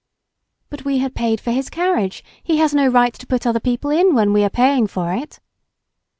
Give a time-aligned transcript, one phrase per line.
[0.71, 3.91] "But we had paid for his carriage, he has no right to put other people
[3.91, 5.39] in when we are paying for it!"